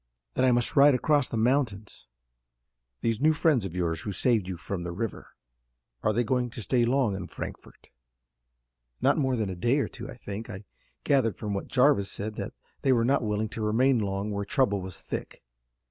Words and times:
"Then 0.33 0.45
I 0.45 0.51
must 0.51 0.75
ride 0.75 0.95
across 0.95 1.29
the 1.29 1.37
mountains." 1.37 2.07
"These 3.01 3.21
new 3.21 3.33
friends 3.33 3.65
of 3.65 3.75
yours 3.75 4.01
who 4.01 4.11
saved 4.11 4.47
you 4.47 4.57
from 4.57 4.81
the 4.81 4.91
river, 4.91 5.35
are 6.01 6.11
they 6.11 6.23
going 6.23 6.49
to 6.49 6.61
stay 6.63 6.83
long 6.85 7.15
in 7.15 7.27
Frankfort?" 7.27 7.91
"Not 8.99 9.19
more 9.19 9.35
than 9.35 9.51
a 9.51 9.55
day 9.55 9.77
or 9.77 9.87
two, 9.87 10.09
I 10.09 10.15
think. 10.15 10.49
I 10.49 10.63
gathered 11.03 11.37
from 11.37 11.53
what 11.53 11.67
Jarvis 11.67 12.11
said 12.11 12.33
that 12.37 12.55
they 12.81 12.91
were 12.91 13.05
not 13.05 13.21
willing 13.21 13.49
to 13.49 13.61
remain 13.61 13.99
long 13.99 14.31
where 14.31 14.43
trouble 14.43 14.81
was 14.81 14.99
thick." 14.99 15.43